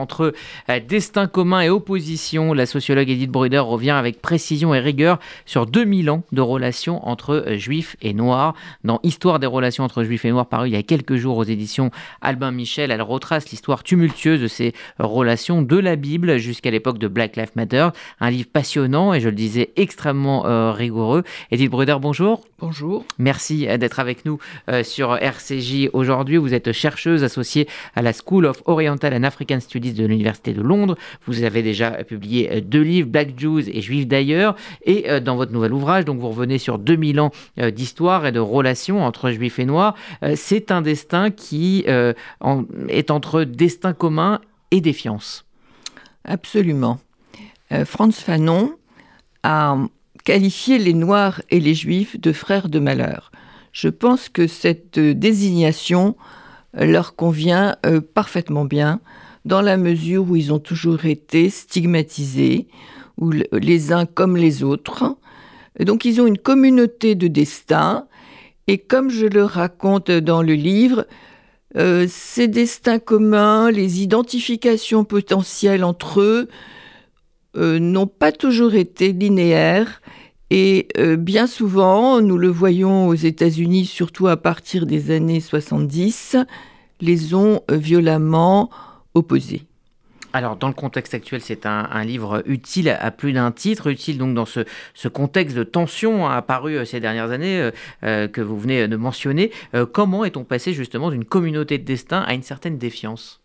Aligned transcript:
Entre 0.00 0.32
euh, 0.70 0.78
destin 0.78 1.26
commun 1.26 1.62
et 1.62 1.70
opposition, 1.70 2.52
la 2.52 2.66
sociologue 2.66 3.10
Edith 3.10 3.32
Bruder 3.32 3.58
revient 3.58 3.90
avec 3.90 4.22
précision 4.22 4.72
et 4.72 4.78
rigueur 4.78 5.18
sur 5.44 5.66
2000 5.66 6.08
ans 6.10 6.22
de 6.30 6.40
relations 6.40 7.04
entre 7.08 7.34
euh, 7.34 7.56
juifs 7.56 7.96
et 8.00 8.14
noirs. 8.14 8.54
Dans 8.84 9.00
Histoire 9.02 9.40
des 9.40 9.48
relations 9.48 9.82
entre 9.82 10.04
juifs 10.04 10.24
et 10.24 10.30
noirs, 10.30 10.46
paru 10.46 10.68
il 10.68 10.74
y 10.74 10.76
a 10.76 10.84
quelques 10.84 11.16
jours 11.16 11.36
aux 11.36 11.42
éditions 11.42 11.90
Albin 12.20 12.52
Michel, 12.52 12.92
elle 12.92 13.02
retrace 13.02 13.50
l'histoire 13.50 13.82
tumultueuse 13.82 14.40
de 14.40 14.46
ces 14.46 14.72
relations 15.00 15.62
de 15.62 15.76
la 15.76 15.96
Bible 15.96 16.36
jusqu'à 16.36 16.70
l'époque 16.70 16.98
de 16.98 17.08
Black 17.08 17.34
Lives 17.34 17.56
Matter. 17.56 17.88
Un 18.20 18.30
livre 18.30 18.50
passionnant 18.52 19.14
et 19.14 19.20
je 19.20 19.28
le 19.28 19.34
disais 19.34 19.72
extrêmement 19.74 20.46
euh, 20.46 20.70
rigoureux. 20.70 21.24
Edith 21.50 21.72
Bruder, 21.72 21.96
bonjour. 22.00 22.42
Bonjour. 22.60 23.04
Merci 23.18 23.66
d'être 23.78 23.98
avec 23.98 24.24
nous 24.24 24.38
sur 24.82 25.16
RCJ 25.16 25.90
aujourd'hui. 25.92 26.36
Vous 26.36 26.54
êtes 26.54 26.72
chercheuse 26.72 27.22
associée 27.24 27.68
à 27.94 28.02
la 28.02 28.12
School 28.12 28.46
of 28.46 28.62
Oriental 28.66 29.14
and 29.14 29.22
African 29.22 29.60
Studies 29.60 29.87
de 29.94 30.06
l'Université 30.06 30.52
de 30.52 30.62
Londres. 30.62 30.96
Vous 31.26 31.42
avez 31.42 31.62
déjà 31.62 31.90
publié 32.04 32.50
euh, 32.52 32.60
deux 32.60 32.82
livres, 32.82 33.08
Black 33.08 33.38
Jews 33.38 33.68
et 33.68 33.80
Juifs 33.80 34.06
d'ailleurs. 34.06 34.56
Et 34.84 35.10
euh, 35.10 35.20
dans 35.20 35.36
votre 35.36 35.52
nouvel 35.52 35.72
ouvrage, 35.72 36.04
donc 36.04 36.18
vous 36.18 36.28
revenez 36.28 36.58
sur 36.58 36.78
2000 36.78 37.20
ans 37.20 37.30
euh, 37.58 37.70
d'histoire 37.70 38.26
et 38.26 38.32
de 38.32 38.40
relations 38.40 39.04
entre 39.04 39.30
Juifs 39.30 39.58
et 39.58 39.64
Noirs. 39.64 39.94
C'est 40.34 40.70
un 40.70 40.82
destin 40.82 41.30
qui 41.30 41.84
est 41.86 43.10
entre 43.10 43.44
destin 43.44 43.92
commun 43.92 44.40
et 44.70 44.80
défiance. 44.80 45.44
Absolument. 46.24 46.98
Franz 47.84 48.20
Fanon 48.20 48.74
a 49.42 49.76
qualifié 50.24 50.78
les 50.78 50.94
Noirs 50.94 51.42
et 51.50 51.60
les 51.60 51.74
Juifs 51.74 52.18
de 52.20 52.32
frères 52.32 52.68
de 52.68 52.78
malheur. 52.78 53.30
Je 53.72 53.88
pense 53.88 54.28
que 54.28 54.46
cette 54.46 54.98
désignation 54.98 56.16
leur 56.74 57.16
convient 57.16 57.76
parfaitement 58.14 58.64
bien 58.64 59.00
dans 59.48 59.62
la 59.62 59.78
mesure 59.78 60.30
où 60.30 60.36
ils 60.36 60.52
ont 60.52 60.58
toujours 60.58 61.06
été 61.06 61.48
stigmatisés, 61.48 62.68
ou 63.16 63.32
les 63.50 63.92
uns 63.92 64.04
comme 64.04 64.36
les 64.36 64.62
autres. 64.62 65.16
donc 65.80 66.04
ils 66.04 66.20
ont 66.20 66.26
une 66.26 66.38
communauté 66.38 67.14
de 67.14 67.28
destin, 67.28 68.06
et 68.66 68.76
comme 68.76 69.08
je 69.10 69.24
le 69.24 69.44
raconte 69.44 70.10
dans 70.10 70.42
le 70.42 70.52
livre, 70.52 71.06
euh, 71.76 72.06
ces 72.08 72.46
destins 72.46 72.98
communs, 72.98 73.70
les 73.70 74.02
identifications 74.02 75.04
potentielles 75.04 75.82
entre 75.82 76.20
eux, 76.20 76.48
euh, 77.56 77.78
n'ont 77.78 78.06
pas 78.06 78.32
toujours 78.32 78.74
été 78.74 79.12
linéaires. 79.12 80.02
Et 80.50 80.88
euh, 80.98 81.16
bien 81.16 81.46
souvent, 81.46 82.20
nous 82.20 82.36
le 82.36 82.48
voyons 82.48 83.08
aux 83.08 83.14
États-Unis, 83.14 83.86
surtout 83.86 84.28
à 84.28 84.36
partir 84.36 84.84
des 84.84 85.10
années 85.10 85.40
70, 85.40 86.36
les 87.00 87.34
ont 87.34 87.62
violemment 87.70 88.68
opposés. 89.18 89.66
Alors, 90.34 90.56
dans 90.56 90.68
le 90.68 90.74
contexte 90.74 91.14
actuel, 91.14 91.40
c'est 91.40 91.64
un, 91.64 92.04
livre 92.04 92.42
utile 92.46 92.90
à, 92.90 93.10
plus 93.10 93.32
d'un 93.32 93.50
titre, 93.50 93.86
utile 93.86 94.18
donc 94.18 94.34
dans 94.34 94.44
ce, 94.44 95.08
contexte 95.08 95.56
de 95.56 95.64
tension 95.64 96.28
apparu 96.28 96.76
euh, 96.76 96.84
ces 96.84 97.00
dernières 97.00 97.30
années 97.30 97.60
euh, 97.60 97.70
euh, 98.04 98.28
que 98.28 98.42
vous 98.42 98.58
venez 98.58 98.88
de 98.88 98.96
mentionner. 98.96 99.50
comment 99.92 100.24
est-on 100.24 100.44
passé 100.44 100.74
justement 100.74 101.10
d'une 101.10 101.24
communauté 101.24 101.78
de 101.78 101.84
destin 101.84 102.20
à 102.20 102.34
une 102.34 102.42
certaine 102.42 102.76
défiance? 102.76 103.40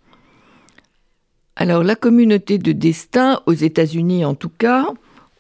Alors, 1.56 1.84
la 1.84 1.96
communauté 1.96 2.58
de 2.58 2.74
destin, 2.74 3.42
aux 3.46 3.54
États-Unis 3.54 4.26
en 4.26 4.36
tout 4.36 4.50
cas, 4.50 4.88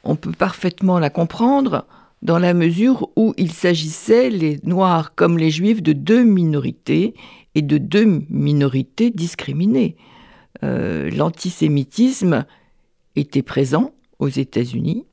on 0.03 0.15
peut 0.15 0.31
parfaitement 0.31 0.99
la 0.99 1.09
comprendre 1.09 1.85
dans 2.21 2.39
la 2.39 2.53
mesure 2.53 3.09
où 3.17 3.33
il 3.37 3.51
s'agissait, 3.51 4.29
les 4.29 4.59
Noirs 4.63 5.13
comme 5.13 5.37
les 5.37 5.51
Juifs, 5.51 5.83
de 5.83 5.91
deux 5.91 6.23
minorités 6.23 7.15
et 7.53 7.61
de 7.61 7.77
deux 7.77 8.23
minorités 8.29 9.09
discriminées. 9.11 9.97
Euh, 10.63 11.09
l'antisémitisme 11.09 12.45
était 13.15 13.41
présent 13.41 13.93
aux 14.19 14.29
États-Unis 14.29 15.05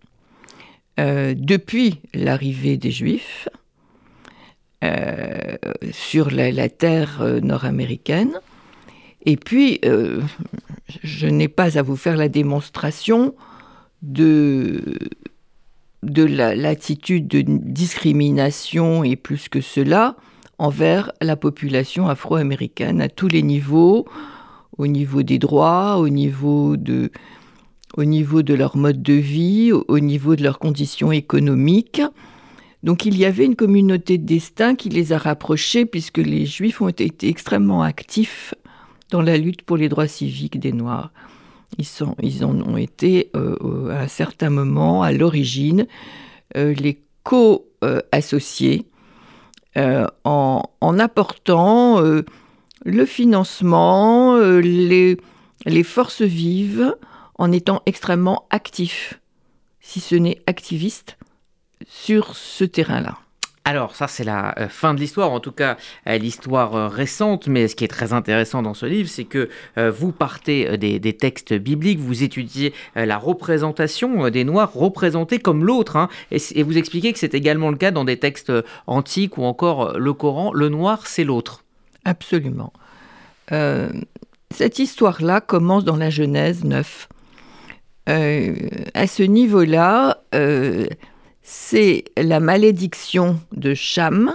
euh, 0.98 1.34
depuis 1.36 2.00
l'arrivée 2.14 2.76
des 2.76 2.90
Juifs 2.90 3.48
euh, 4.84 5.56
sur 5.92 6.30
la, 6.30 6.68
terre 6.68 7.22
nord-américaine. 7.42 8.38
Et 9.26 9.36
puis, 9.36 9.80
je 11.02 11.26
n'ai 11.26 11.48
pas 11.48 11.78
à 11.78 11.82
vous 11.82 11.96
faire 11.96 12.16
la 12.16 12.28
démonstration 12.28 13.34
de, 14.02 14.98
de 16.02 16.24
l'attitude 16.24 17.28
de 17.28 17.42
discrimination 17.42 19.04
et 19.04 19.16
plus 19.16 19.48
que 19.50 19.60
cela 19.60 20.16
envers 20.58 21.12
la 21.20 21.36
population 21.36 22.08
afro-américaine 22.08 23.00
à 23.00 23.08
tous 23.08 23.28
les 23.28 23.42
niveaux, 23.42 24.06
au 24.78 24.86
niveau 24.86 25.22
des 25.22 25.38
droits, 25.38 25.98
au 25.98 26.08
niveau 26.08 26.76
de, 26.76 27.10
au 27.96 28.04
niveau 28.04 28.42
de 28.42 28.54
leur 28.54 28.76
mode 28.76 29.02
de 29.02 29.14
vie, 29.14 29.72
au 29.72 30.00
niveau 30.00 30.36
de 30.36 30.42
leurs 30.42 30.58
conditions 30.58 31.12
économiques. 31.12 32.02
Donc 32.82 33.04
il 33.04 33.16
y 33.18 33.24
avait 33.24 33.44
une 33.44 33.56
communauté 33.56 34.16
de 34.16 34.24
destin 34.24 34.74
qui 34.74 34.88
les 34.88 35.12
a 35.12 35.18
rapprochés 35.18 35.84
puisque 35.84 36.18
les 36.18 36.46
Juifs 36.46 36.80
ont 36.80 36.88
été 36.88 37.28
extrêmement 37.28 37.82
actifs 37.82 38.54
dans 39.10 39.22
la 39.22 39.36
lutte 39.36 39.62
pour 39.62 39.76
les 39.76 39.88
droits 39.88 40.08
civiques 40.08 40.58
des 40.58 40.72
Noirs. 40.72 41.10
Ils, 41.78 41.86
ils 42.22 42.44
en 42.44 42.58
ont 42.60 42.76
été 42.76 43.30
euh, 43.36 43.90
à 43.90 44.02
un 44.02 44.08
certain 44.08 44.50
moment, 44.50 45.02
à 45.02 45.12
l'origine, 45.12 45.86
euh, 46.56 46.74
les 46.74 47.02
co-associés 47.22 48.86
euh, 49.76 50.06
en, 50.24 50.62
apportant 50.98 52.02
le 52.84 53.04
financement, 53.04 54.36
euh, 54.36 54.60
les, 54.60 55.82
forces 55.82 56.22
vives, 56.22 56.94
en 57.36 57.52
étant 57.52 57.82
extrêmement 57.86 58.46
actifs, 58.50 59.20
si 59.80 60.00
ce 60.00 60.14
n'est 60.14 60.42
activistes, 60.46 61.18
sur 61.86 62.36
ce 62.36 62.64
terrain-là. 62.64 63.18
Alors 63.66 63.94
ça 63.94 64.08
c'est 64.08 64.24
la 64.24 64.58
euh, 64.58 64.68
fin 64.68 64.94
de 64.94 65.00
l'histoire, 65.00 65.30
en 65.32 65.40
tout 65.40 65.52
cas 65.52 65.76
euh, 66.08 66.16
l'histoire 66.16 66.90
récente, 66.90 67.46
mais 67.46 67.68
ce 67.68 67.76
qui 67.76 67.84
est 67.84 67.88
très 67.88 68.14
intéressant 68.14 68.62
dans 68.62 68.72
ce 68.72 68.86
livre, 68.86 69.08
c'est 69.08 69.24
que 69.24 69.50
vous 69.76 70.12
partez 70.12 70.78
des, 70.78 71.12
textes 71.12 71.52
bibliques, 71.52 72.00
vous 72.00 72.22
étudiez 72.22 72.72
la 72.94 73.18
représentation 73.18 74.30
des 74.30 74.44
Noirs 74.44 74.72
représentés 74.72 75.38
comme 75.38 75.64
l'autre, 75.64 75.96
hein, 75.96 76.08
et, 76.30 76.62
vous 76.62 76.78
expliquez 76.78 77.12
que 77.12 77.18
c'est 77.18 77.34
également 77.34 77.70
le 77.70 77.76
cas 77.76 77.90
dans 77.90 78.04
des 78.04 78.18
textes 78.18 78.52
antiques 78.86 79.36
ou 79.36 79.44
encore 79.44 79.98
le 79.98 80.12
Coran, 80.14 80.52
le 80.54 80.70
noir 80.70 81.06
c'est 81.06 81.24
l'autre. 81.24 81.62
Absolument. 82.10 82.72
Euh, 83.52 83.88
cette 84.52 84.80
histoire-là 84.80 85.40
commence 85.40 85.84
dans 85.84 85.94
la 85.94 86.10
Genèse 86.10 86.64
9. 86.64 87.08
Euh, 88.08 88.56
à 88.94 89.06
ce 89.06 89.22
niveau-là, 89.22 90.24
euh, 90.34 90.88
c'est 91.40 92.02
la 92.16 92.40
malédiction 92.40 93.38
de 93.52 93.74
Cham. 93.74 94.32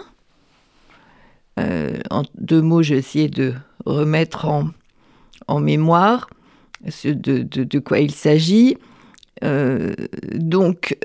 en 1.58 2.24
deux 2.36 2.62
mots, 2.62 2.82
j'ai 2.82 2.96
essayé 2.96 3.28
de 3.28 3.54
remettre 3.86 4.46
en, 4.46 5.60
mémoire 5.60 6.30
de, 7.04 7.44
de, 7.44 7.80
quoi 7.80 8.00
il 8.00 8.12
s'agit. 8.12 8.78
donc, 9.42 10.98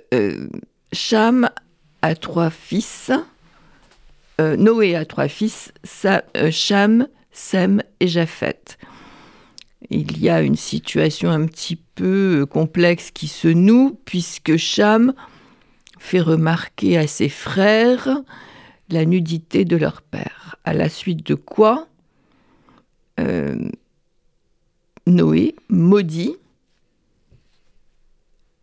Cham 0.92 1.50
a 2.02 2.14
trois 2.14 2.50
fils. 2.50 3.10
Noé 4.56 4.96
a 4.96 5.04
trois 5.04 5.28
fils. 5.28 5.72
Cham, 6.50 7.06
Sem 7.30 7.82
et 8.00 8.08
Japheth. 8.08 8.78
Il 9.90 10.20
y 10.20 10.28
a 10.28 10.42
une 10.42 10.56
situation 10.56 11.30
un 11.30 11.46
petit 11.46 11.76
peu 11.76 12.46
complexe 12.46 13.10
qui 13.10 13.28
se 13.28 13.48
noue 13.48 13.98
puisque 14.04 14.56
Cham 14.56 15.14
fait 15.98 16.20
remarquer 16.20 16.96
à 16.96 17.06
ses 17.06 17.28
frères 17.28 18.08
la 18.88 19.04
nudité 19.04 19.64
de 19.64 19.76
leur 19.76 20.02
père. 20.02 20.56
À 20.64 20.74
la 20.74 20.88
suite 20.88 21.26
de 21.26 21.34
quoi 21.34 21.88
euh, 23.18 23.56
Noé 25.06 25.54
maudit 25.68 26.36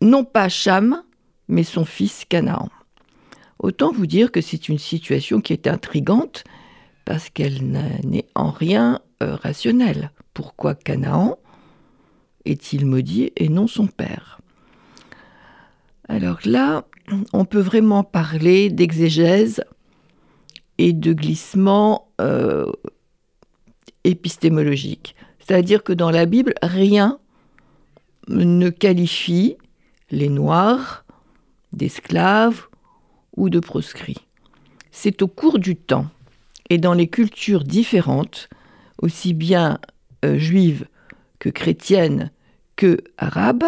non 0.01 0.23
pas 0.23 0.47
Cham, 0.49 1.03
mais 1.47 1.63
son 1.63 1.85
fils 1.85 2.23
Canaan. 2.25 2.69
Autant 3.59 3.91
vous 3.91 4.07
dire 4.07 4.31
que 4.31 4.41
c'est 4.41 4.69
une 4.69 4.77
situation 4.77 5.41
qui 5.41 5.53
est 5.53 5.67
intrigante 5.67 6.43
parce 7.05 7.29
qu'elle 7.29 7.63
n'est 8.03 8.27
en 8.35 8.51
rien 8.51 8.99
euh, 9.23 9.35
rationnelle. 9.35 10.11
Pourquoi 10.33 10.75
Canaan 10.75 11.37
est-il 12.45 12.85
maudit 12.85 13.31
et 13.35 13.49
non 13.49 13.67
son 13.67 13.87
père? 13.87 14.39
Alors 16.07 16.39
là, 16.45 16.85
on 17.33 17.45
peut 17.45 17.61
vraiment 17.61 18.03
parler 18.03 18.69
d'exégèse 18.69 19.63
et 20.77 20.93
de 20.93 21.13
glissement 21.13 22.09
euh, 22.21 22.71
épistémologique. 24.03 25.15
C'est-à-dire 25.39 25.83
que 25.83 25.93
dans 25.93 26.11
la 26.11 26.25
Bible, 26.25 26.53
rien 26.61 27.19
ne 28.27 28.69
qualifie 28.69 29.57
les 30.11 30.29
Noirs 30.29 31.05
d'esclaves 31.73 32.67
ou 33.37 33.49
de 33.49 33.59
proscrits. 33.59 34.25
C'est 34.91 35.21
au 35.21 35.27
cours 35.27 35.59
du 35.59 35.75
temps 35.75 36.07
et 36.69 36.77
dans 36.77 36.93
les 36.93 37.07
cultures 37.07 37.63
différentes, 37.63 38.49
aussi 39.01 39.33
bien 39.33 39.79
euh, 40.25 40.37
juives 40.37 40.87
que 41.39 41.49
chrétienne 41.49 42.31
que 42.75 42.97
arabe, 43.17 43.65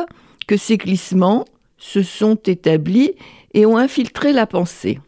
que 0.47 0.55
ces 0.55 0.77
glissements 0.77 1.45
se 1.77 2.03
sont 2.03 2.35
établis 2.35 3.13
et 3.53 3.65
ont 3.65 3.77
infiltré 3.77 4.33
la 4.33 4.45
pensée. 4.45 4.99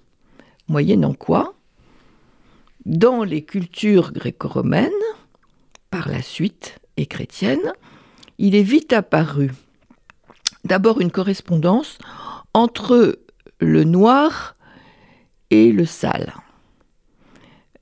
Moyennant 0.67 1.13
quoi, 1.13 1.55
dans 2.85 3.23
les 3.23 3.43
cultures 3.43 4.11
gréco-romaines, 4.11 4.91
par 5.89 6.09
la 6.09 6.21
suite, 6.21 6.79
et 6.97 7.05
chrétiennes, 7.05 7.73
il 8.37 8.55
est 8.55 8.63
vite 8.63 8.93
apparu 8.93 9.51
d'abord 10.63 11.01
une 11.01 11.11
correspondance 11.11 11.97
entre 12.53 13.19
le 13.61 13.83
noir 13.83 14.55
et 15.49 15.71
le 15.71 15.85
sale. 15.85 16.33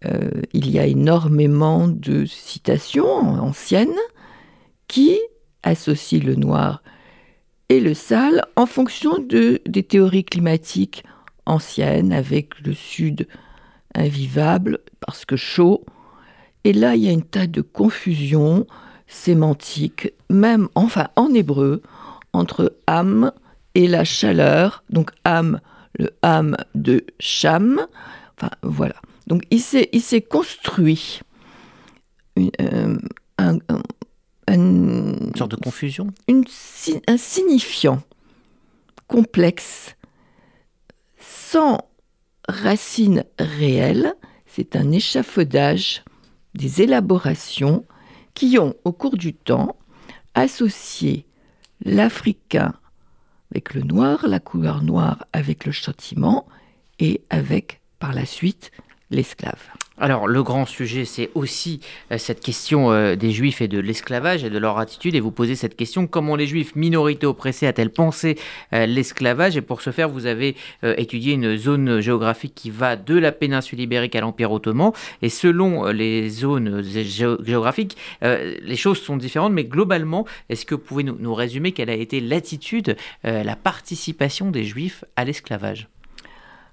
Euh, 0.06 0.30
il 0.54 0.70
y 0.70 0.80
a 0.80 0.86
énormément 0.86 1.88
de 1.88 2.26
citations 2.26 3.10
anciennes 3.10 3.90
qui 4.88 5.18
associent 5.64 6.24
le 6.24 6.36
noir 6.36 6.84
et 7.70 7.80
le 7.80 7.94
sale 7.94 8.44
en 8.56 8.66
fonction 8.66 9.20
de, 9.20 9.62
des 9.66 9.84
théories 9.84 10.24
climatiques 10.24 11.04
anciennes, 11.46 12.14
avec 12.14 12.60
le 12.62 12.74
sud 12.74 13.28
invivable 13.96 14.80
parce 15.00 15.26
que 15.26 15.36
chaud. 15.36 15.86
Et 16.64 16.74
là, 16.74 16.96
il 16.96 17.04
y 17.04 17.10
a 17.10 17.12
une 17.12 17.24
tas 17.24 17.48
de 17.48 17.62
confusion 17.62 18.68
sémantique, 19.08 20.14
même 20.30 20.70
enfin 20.76 21.10
en 21.16 21.34
hébreu, 21.34 21.82
entre 22.34 22.76
âme 22.88 23.32
et 23.80 23.88
la 23.88 24.04
chaleur. 24.04 24.84
Donc 24.90 25.12
âme, 25.24 25.62
le 25.98 26.10
âme 26.22 26.58
de 26.76 27.06
Cham. 27.20 27.88
Enfin 28.36 28.52
voilà. 28.62 28.96
Donc 29.28 29.44
il 29.52 29.62
s'est, 29.62 30.22
construit 30.22 31.22
une, 32.36 32.52
euh, 32.62 32.98
un, 33.38 33.58
une 34.48 35.32
sorte 35.36 35.52
de 35.52 35.56
confusion? 35.56 36.08
une, 36.28 36.44
Un 37.08 37.18
signifiant 37.18 38.02
complexe, 39.08 39.96
sans 41.20 41.80
racine 42.48 43.24
réelle. 43.40 44.14
C'est 44.46 44.76
un 44.76 44.92
échafaudage 44.92 46.04
des 46.54 46.82
élaborations 46.82 47.86
qui 48.34 48.58
ont, 48.60 48.76
au 48.84 48.92
cours 48.92 49.16
du 49.16 49.34
temps, 49.34 49.78
associé 50.34 51.26
l'africain 51.86 52.74
avec 53.52 53.74
le 53.74 53.82
noir, 53.82 54.28
la 54.28 54.40
couleur 54.40 54.84
noire 54.84 55.26
avec 55.34 55.66
le 55.66 55.72
châtiment 55.72 56.48
et 57.00 57.22
avec, 57.30 57.82
par 58.00 58.14
la 58.14 58.26
suite, 58.26 58.72
l'esclave. 59.10 59.79
Alors 60.02 60.30
le 60.30 60.44
grand 60.44 60.66
sujet, 60.66 61.04
c'est 61.04 61.30
aussi 61.36 61.82
euh, 62.14 62.18
cette 62.18 62.40
question 62.40 62.90
euh, 62.92 63.16
des 63.16 63.32
juifs 63.32 63.60
et 63.62 63.68
de 63.68 63.80
l'esclavage 63.80 64.46
et 64.46 64.50
de 64.50 64.58
leur 64.58 64.78
attitude. 64.78 65.14
Et 65.14 65.20
vous 65.20 65.32
posez 65.32 65.56
cette 65.56 65.76
question, 65.76 66.08
comment 66.08 66.38
les 66.38 66.48
juifs, 66.48 66.74
minorité 66.78 67.26
oppressée, 67.26 67.68
a-t-elle 67.68 67.90
pensé 67.90 68.38
euh, 68.72 68.86
l'esclavage? 68.86 69.58
Et 69.58 69.62
pour 69.62 69.82
ce 69.82 69.92
faire, 69.92 70.08
vous 70.08 70.26
avez 70.26 70.56
étudié 70.84 71.34
une 71.34 71.58
zone 71.58 72.00
géographique 72.00 72.54
qui 72.56 72.70
va 72.70 72.96
de 72.96 73.18
la 73.18 73.32
péninsule 73.32 73.80
ibérique 73.80 74.16
à 74.16 74.22
l'Empire 74.22 74.52
ottoman. 74.52 74.92
Et 75.22 75.30
selon 75.30 75.88
les 75.88 76.30
zones 76.30 76.82
géographiques, 76.82 77.98
les 78.22 78.76
choses 78.76 79.00
sont 79.00 79.18
différentes. 79.18 79.54
Mais 79.54 79.66
globalement, 79.66 80.26
est-ce 80.50 80.66
que 80.66 80.76
vous 80.76 80.82
pouvez 80.82 81.04
nous 81.04 81.34
résumer 81.34 81.72
quelle 81.72 81.90
a 81.90 81.96
été 81.96 82.20
l'attitude, 82.22 82.96
la 83.24 83.56
participation 83.56 84.52
des 84.52 84.64
juifs 84.64 85.04
à 85.16 85.26
l'esclavage? 85.26 85.88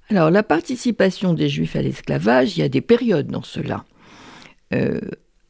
Alors, 0.08 0.30
la 0.30 0.42
participation 0.42 1.34
des 1.34 1.48
Juifs 1.48 1.74
à 1.74 1.82
l'esclavage, 1.82 2.56
il 2.56 2.60
y 2.60 2.62
a 2.62 2.68
des 2.68 2.80
périodes 2.80 3.26
dans 3.26 3.42
cela. 3.42 3.84
Euh, 4.72 5.00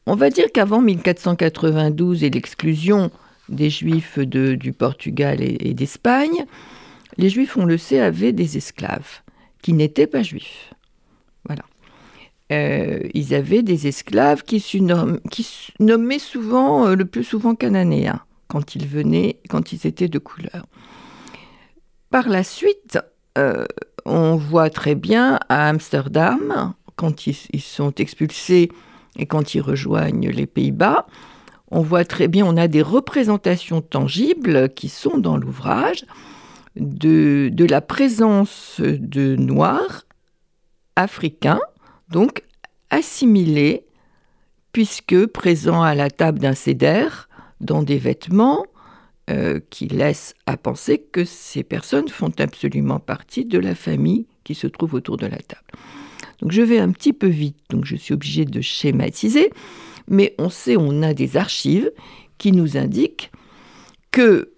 on 0.07 0.15
va 0.15 0.29
dire 0.29 0.51
qu'avant 0.51 0.81
1492 0.81 2.23
et 2.23 2.29
l'exclusion 2.29 3.11
des 3.49 3.69
Juifs 3.69 4.17
du 4.19 4.73
Portugal 4.73 5.41
et, 5.41 5.73
d'Espagne, 5.73 6.45
les 7.17 7.29
Juifs, 7.29 7.55
on 7.55 7.65
le 7.65 7.77
sait, 7.77 7.99
avaient 7.99 8.31
des 8.31 8.57
esclaves 8.57 9.21
qui 9.61 9.73
n'étaient 9.73 10.07
pas 10.07 10.23
Juifs. 10.23 10.73
Voilà. 11.45 11.63
Euh, 12.51 12.99
ils 13.13 13.35
avaient 13.35 13.61
des 13.61 13.87
esclaves 13.87 14.43
qui, 14.43 14.59
se 14.59 14.77
nommaient 15.79 16.19
souvent, 16.19 16.87
euh, 16.87 16.95
le 16.95 17.05
plus 17.05 17.23
souvent 17.23 17.53
cananéens, 17.53 18.21
quand 18.47 18.75
ils 18.75 18.87
venaient, 18.87 19.39
quand 19.49 19.71
ils 19.71 19.85
étaient 19.85 20.07
de 20.07 20.19
couleur. 20.19 20.65
Par 22.09 22.29
la 22.29 22.43
suite, 22.43 22.97
on 24.07 24.37
voit 24.37 24.69
très 24.69 24.95
bien 24.95 25.39
à 25.49 25.67
Amsterdam, 25.67 26.73
quand 26.95 27.27
ils, 27.27 27.61
sont 27.61 27.93
expulsés 27.95 28.71
et 29.17 29.25
quand 29.25 29.53
ils 29.53 29.61
rejoignent 29.61 30.29
les 30.29 30.47
Pays-Bas, 30.47 31.05
on 31.69 31.81
voit 31.81 32.05
très 32.05 32.27
bien, 32.27 32.45
on 32.45 32.57
a 32.57 32.67
des 32.67 32.81
représentations 32.81 33.81
tangibles 33.81 34.69
qui 34.69 34.89
sont 34.89 35.17
dans 35.17 35.37
l'ouvrage 35.37 36.05
de, 36.77 37.49
de, 37.51 37.65
la 37.65 37.81
présence 37.81 38.79
de 38.79 39.35
Noirs 39.35 40.05
africains, 40.95 41.59
donc 42.09 42.43
assimilés, 42.89 43.85
puisque 44.71 45.25
présents 45.25 45.83
à 45.83 45.93
la 45.93 46.09
table 46.09 46.39
d'un 46.39 46.53
cédère, 46.53 47.27
dans 47.59 47.83
des 47.83 47.97
vêtements, 47.97 48.65
euh, 49.29 49.59
qui 49.69 49.87
laisse 49.87 50.35
à 50.45 50.55
penser 50.55 50.99
que 50.99 51.25
ces 51.25 51.63
personnes 51.63 52.07
font 52.07 52.31
absolument 52.39 52.99
partie 52.99 53.43
de 53.43 53.59
la 53.59 53.75
famille 53.75 54.25
qui 54.45 54.55
se 54.55 54.67
trouve 54.67 54.93
autour 54.93 55.17
de 55.17 55.25
la 55.25 55.37
table. 55.37 55.67
Donc 56.39 56.53
je 56.53 56.61
vais 56.61 56.79
un 56.79 56.91
petit 56.91 57.11
peu 57.11 57.27
vite, 57.27 57.57
donc 57.69 57.83
je 57.83 57.97
suis 57.97 58.13
obligée 58.13 58.45
de 58.45 58.61
schématiser, 58.61 59.51
mais 60.07 60.33
on 60.37 60.49
sait, 60.49 60.77
on 60.77 61.01
a 61.01 61.13
des 61.13 61.35
archives 61.35 61.91
qui 62.37 62.53
nous 62.53 62.77
indiquent 62.77 63.29
que 64.11 64.53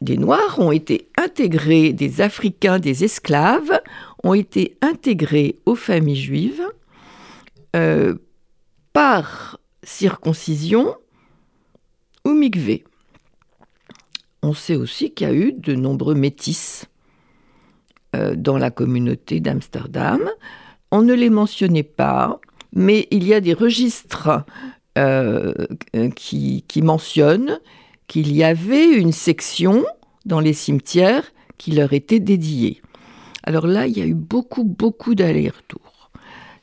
des 0.00 0.16
Noirs 0.16 0.60
ont 0.60 0.70
été 0.70 1.08
intégrés, 1.16 1.92
des 1.92 2.20
Africains, 2.20 2.78
des 2.78 3.02
esclaves 3.02 3.80
ont 4.22 4.34
été 4.34 4.76
intégrés 4.80 5.56
aux 5.66 5.74
familles 5.74 6.14
juives 6.14 6.62
euh, 7.74 8.14
par 8.92 9.58
circoncision 9.82 10.94
ou 12.24 12.32
mikvé 12.32 12.84
on 14.44 14.52
sait 14.52 14.76
aussi 14.76 15.12
qu'il 15.12 15.26
y 15.26 15.30
a 15.30 15.34
eu 15.34 15.52
de 15.52 15.74
nombreux 15.74 16.14
métis 16.14 16.86
euh, 18.14 18.34
dans 18.36 18.58
la 18.58 18.70
communauté 18.70 19.40
d'Amsterdam. 19.40 20.20
On 20.90 21.02
ne 21.02 21.14
les 21.14 21.30
mentionnait 21.30 21.82
pas, 21.82 22.40
mais 22.72 23.08
il 23.10 23.24
y 23.24 23.32
a 23.32 23.40
des 23.40 23.54
registres 23.54 24.44
euh, 24.98 25.54
qui, 26.14 26.62
mentionnent 26.82 27.58
qu'il 28.06 28.32
y 28.36 28.44
avait 28.44 28.92
une 28.92 29.12
section 29.12 29.84
dans 30.26 30.40
les 30.40 30.52
cimetières 30.52 31.24
qui 31.56 31.72
leur 31.72 31.94
était 31.94 32.20
dédiée. 32.20 32.82
Alors 33.44 33.66
là, 33.66 33.86
il 33.86 33.96
y 33.96 34.02
a 34.02 34.06
eu 34.06 34.14
beaucoup, 34.14 34.64
beaucoup 34.64 35.14
d'allers-retours. 35.14 36.10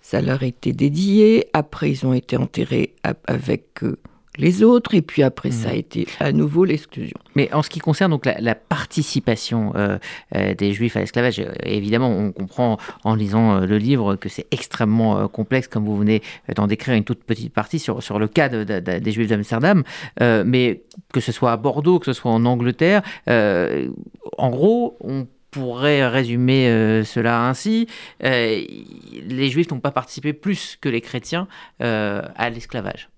Ça 0.02 0.22
leur 0.22 0.44
était 0.44 0.74
dédié, 0.74 1.48
après 1.54 1.90
ils 1.90 2.06
ont 2.06 2.14
été 2.14 2.38
enterrés 2.38 2.96
avec 3.28 3.84
euh, 3.84 3.98
les 4.38 4.64
autres, 4.64 4.96
et 4.96 5.02
puis 5.02 5.24
après, 5.24 5.52
ça 5.52 5.70
a 5.70 5.74
mmh. 5.74 5.78
été 5.78 6.08
à 6.20 6.32
nouveau 6.32 6.64
l'exclusion. 6.64 7.18
Mais 7.36 7.54
en 7.54 7.62
ce 7.62 7.70
qui 7.70 7.80
concerne 7.80 8.12
donc 8.12 8.26
la, 8.26 8.56
participation 8.56 9.74
euh, 9.76 9.98
euh, 10.36 10.54
des 10.54 10.74
Juifs 10.74 10.96
à 10.96 11.02
l'esclavage, 11.02 11.40
euh, 11.40 11.52
évidemment, 11.64 12.10
on 12.10 12.32
comprend 12.32 12.78
en 13.04 13.16
lisant 13.16 13.60
le 13.60 13.78
livre 13.78 14.16
que 14.16 14.30
c'est 14.30 14.48
extrêmement 14.52 15.28
complexe, 15.28 15.68
comme 15.68 15.86
vous 15.86 15.98
venez 15.98 16.22
d'en 16.56 16.68
décrire 16.68 16.96
une 16.96 17.04
toute 17.04 17.24
petite 17.24 17.54
partie 17.54 17.80
sur, 17.80 18.02
sur 18.02 18.20
le 18.20 18.28
cas 18.28 18.48
des 18.50 19.12
Juifs 19.12 19.28
d'Amsterdam, 19.28 19.84
mais 20.20 20.84
que 21.14 21.20
ce 21.20 21.32
soit 21.32 21.52
à 21.52 21.58
Bordeaux, 21.58 22.00
que 22.00 22.06
ce 22.06 22.14
soit 22.14 22.32
en 22.32 22.46
Angleterre, 22.46 23.02
en 23.28 24.50
gros, 24.50 24.98
on 25.02 25.28
pourrait 25.52 26.08
résumer 26.08 27.04
cela 27.06 27.48
ainsi. 27.48 27.88
les 28.22 29.50
Juifs 29.50 29.70
n'ont 29.72 29.80
pas 29.80 29.92
participé 29.92 30.34
plus 30.34 30.78
que 30.80 30.90
les 30.90 31.02
chrétiens 31.02 31.48
à 31.80 32.50
l'esclavage. 32.50 33.11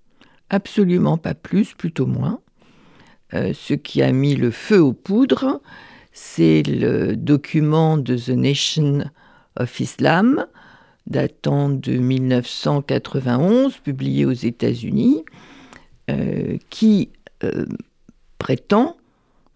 Absolument 0.54 1.18
pas 1.18 1.34
plus, 1.34 1.74
plutôt 1.74 2.06
moins. 2.06 2.38
Euh, 3.34 3.52
ce 3.52 3.74
qui 3.74 4.02
a 4.02 4.12
mis 4.12 4.36
le 4.36 4.52
feu 4.52 4.80
aux 4.80 4.92
poudres, 4.92 5.60
c'est 6.12 6.62
le 6.62 7.16
document 7.16 7.98
de 7.98 8.16
The 8.16 8.28
Nation 8.28 9.02
of 9.58 9.80
Islam, 9.80 10.46
datant 11.08 11.70
de 11.70 11.94
1991, 11.94 13.78
publié 13.78 14.26
aux 14.26 14.30
États-Unis, 14.30 15.24
euh, 16.08 16.56
qui 16.70 17.10
euh, 17.42 17.66
prétend, 18.38 18.96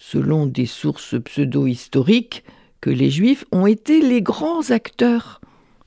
selon 0.01 0.47
des 0.47 0.67
sources 0.67 1.15
pseudo-historiques, 1.23 2.43
que 2.81 2.91
les 2.91 3.11
Juifs 3.11 3.45
ont 3.53 3.69
été 3.69 4.01
les 4.01 4.21
grands 4.21 4.73
acteurs 4.73 5.41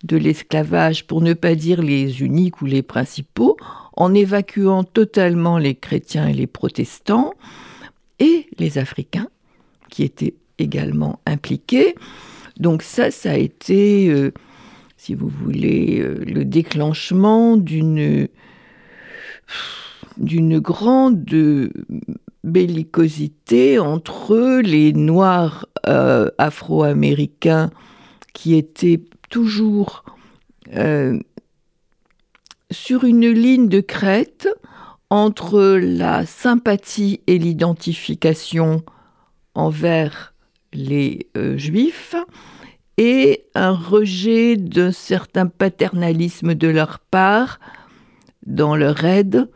de 0.06 0.16
l'esclavage, 0.16 1.06
pour 1.06 1.20
ne 1.20 1.34
pas 1.34 1.56
dire 1.56 1.82
les 1.82 2.22
uniques 2.22 2.62
ou 2.62 2.66
les 2.66 2.82
principaux, 2.82 3.58
en 4.02 4.16
évacuant 4.16 4.84
totalement 4.84 5.60
les 5.60 5.76
chrétiens 5.76 6.28
et 6.28 6.34
les 6.34 6.48
protestants 6.48 7.36
et 8.18 8.48
les 8.58 8.80
Africains, 8.80 9.28
qui 9.92 10.02
étaient 10.02 10.34
également 10.58 11.20
impliqués. 11.28 11.94
Donc 12.58 12.82
ça, 12.82 13.12
ça 13.12 13.34
a 13.34 13.38
été, 13.38 14.10
euh, 14.10 14.34
si 14.98 15.14
vous 15.14 15.28
voulez, 15.30 16.00
euh, 16.00 16.16
le 16.26 16.46
déclenchement 16.46 17.58
d'une 17.58 18.28
d'une 20.18 20.60
grande 20.60 21.24
bellicosité 22.44 23.78
entre 23.78 24.62
les 24.64 24.94
Noirs 24.94 25.68
euh, 25.88 26.28
afro-américains 26.40 27.70
qui 28.34 28.56
étaient 28.56 29.02
toujours 29.30 30.04
sur 32.72 33.04
une 33.04 33.30
ligne 33.30 33.68
de 33.68 33.82
crête 33.82 34.48
entre 35.10 35.78
la 35.78 36.26
sympathie 36.26 37.22
et 37.28 37.38
l'identification 37.38 38.84
envers 39.54 40.34
les 40.74 41.28
euh, 41.36 41.58
juifs 41.58 42.16
et 42.98 43.46
un 43.56 43.72
rejet 43.72 44.56
d'un 44.56 44.92
certain 44.92 45.48
paternalisme 45.48 46.56
de 46.56 46.68
leur 46.68 47.00
part 47.00 47.60
dans 48.46 48.76
leur 48.76 49.04
aide 49.04 49.50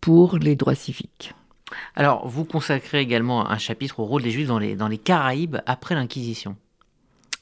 pour 0.00 0.38
les 0.38 0.56
droits 0.56 0.74
civiques. 0.74 1.34
Alors, 1.94 2.26
vous 2.26 2.44
consacrez 2.44 3.00
également 3.00 3.48
un 3.50 3.58
chapitre 3.58 4.00
au 4.00 4.04
rôle 4.04 4.22
des 4.22 4.30
Juifs 4.30 4.48
dans 4.48 4.58
les, 4.58 4.76
dans 4.76 4.88
les 4.88 4.98
Caraïbes 4.98 5.58
après 5.66 5.94
l'Inquisition. 5.94 6.56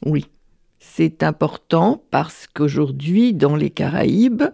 Oui, 0.05 0.27
c'est 0.79 1.23
important 1.23 2.03
parce 2.11 2.47
qu'aujourd'hui, 2.47 3.33
dans 3.33 3.57
les 3.57 3.71
Caraïbes, 3.71 4.45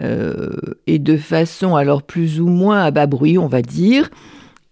euh, 0.00 0.50
et 0.86 0.98
de 0.98 1.16
façon 1.16 1.74
alors 1.74 2.02
plus 2.02 2.40
ou 2.40 2.48
moins 2.48 2.84
à 2.84 2.90
bas 2.90 3.06
bruit, 3.06 3.38
on 3.38 3.46
va 3.46 3.62
dire, 3.62 4.10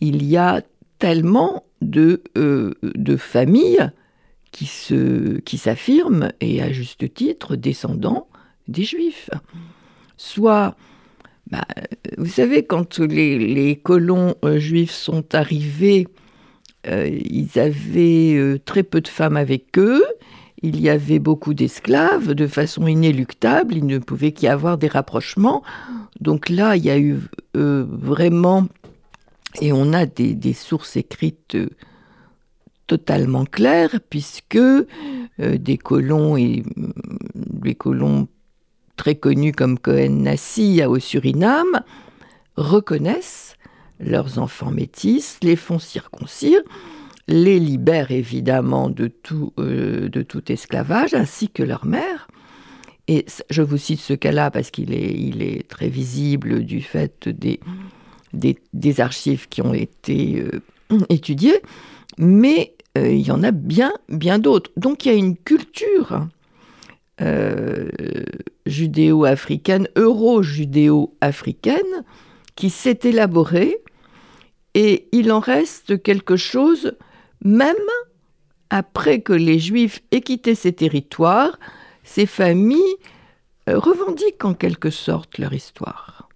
il 0.01 0.25
y 0.25 0.37
a 0.37 0.63
tellement 0.99 1.65
de, 1.81 2.23
euh, 2.37 2.75
de 2.83 3.17
familles 3.17 3.91
qui, 4.53 4.67
s'affirment, 5.59 6.31
et 6.41 6.63
à 6.63 6.71
juste 6.71 7.13
titre, 7.13 7.57
descendants 7.57 8.29
des 8.69 8.85
Juifs. 8.85 9.29
Soit 10.17 10.77
bah, 11.51 11.67
vous 12.19 12.31
savez, 12.31 12.65
quand 12.65 13.01
les, 13.01 13.81
colons 13.83 14.37
euh, 14.45 14.59
juifs 14.59 14.93
sont 14.93 15.35
arrivés, 15.35 16.07
ils 16.87 17.59
avaient 17.59 18.61
très 18.65 18.83
peu 18.83 19.01
de 19.01 19.09
femmes 19.09 19.37
avec 19.37 19.79
eux. 19.79 20.05
Il 20.67 20.81
y 20.81 20.89
avait 20.89 21.19
beaucoup 21.19 21.53
d'esclaves 21.53 22.33
de 22.33 22.47
façon 22.47 22.87
inéluctable. 22.87 23.77
Il 23.77 23.85
ne 23.85 23.99
pouvait 23.99 24.33
qu'y 24.33 24.49
avoir 24.49 24.79
des 24.79 24.89
rapprochements. 24.89 25.63
Donc 26.21 26.49
là, 26.49 26.75
il 26.75 26.83
y 26.83 26.91
a 26.91 26.99
eu 26.99 27.19
vraiment, 27.53 28.67
et 29.61 29.75
on 29.75 29.93
a 29.93 30.07
des, 30.07 30.55
sources 30.55 30.97
écrites 30.97 31.59
totalement 32.87 33.45
claires, 33.45 34.01
puisque 34.09 34.59
des 35.39 35.77
colons 35.77 36.39
et 36.39 36.63
des 37.35 37.75
colons 37.75 38.27
très 38.97 39.17
connus 39.17 39.53
comme 39.53 39.79
Cohen 39.79 40.23
Nassi 40.23 40.83
au 40.83 40.99
Suriname, 40.99 41.83
reconnaissent 42.57 43.59
leurs 44.01 44.39
enfants 44.39 44.71
métis, 44.71 45.37
les 45.43 45.57
font 45.57 45.79
circoncire, 45.79 46.63
les 47.29 47.59
libèrent 47.59 48.11
évidemment 48.11 48.91
de 48.91 49.09
tout, 49.09 49.53
euh, 49.59 50.09
de 50.09 50.23
tout 50.23 50.53
esclavage, 50.53 51.15
ainsi 51.15 51.49
que 51.49 51.63
leur 51.63 51.87
mère. 51.87 52.29
Et 53.09 53.27
je 53.51 53.63
vous 53.63 53.77
cite 53.77 54.01
ce 54.01 54.15
cas-là 54.15 54.51
parce 54.51 54.71
qu'il 54.71 54.95
est, 54.95 55.69
très 55.69 55.89
visible 55.89 56.65
du 56.65 56.81
fait 56.81 57.29
des, 57.29 57.61
archives 59.01 59.49
qui 59.49 59.63
ont 59.63 59.75
été 59.75 60.41
euh, 60.41 60.63
étudiées, 61.09 61.61
mais 62.19 62.75
euh, 62.97 63.09
il 63.09 63.27
y 63.27 63.31
en 63.31 63.43
a 63.43 63.51
bien, 63.51 63.93
d'autres. 64.39 64.71
Donc 64.77 65.05
il 65.05 65.13
y 65.13 65.15
a 65.15 65.19
une 65.19 65.37
culture 65.37 66.29
judéo-africaine, 68.67 69.89
euro-judéo-africaine, 69.97 72.05
qui 72.57 72.71
s'est 72.71 72.99
élaborée 73.05 73.79
et 74.75 75.09
il 75.13 75.31
en 75.31 75.39
reste 75.39 76.03
quelque 76.03 76.37
chose 76.37 76.97
même 77.45 77.77
après 78.71 79.21
que 79.21 79.33
les 79.33 79.59
Juifs 79.59 80.03
aient 80.11 80.23
quitté 80.23 80.55
ces 80.55 80.73
territoires, 80.73 81.59
ces 82.03 82.27
familles 82.27 82.97
euh, 83.69 83.79
revendiquent 83.79 84.45
en 84.45 84.55
quelque 84.55 84.91
sorte 84.91 85.39
leur 85.39 85.53
histoire. 85.53 86.29